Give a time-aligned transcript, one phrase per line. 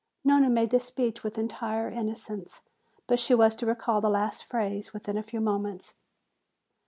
[0.23, 2.61] Nona made this speech with entire innocence,
[3.05, 5.93] but she was to recall the last phrase within a few moments.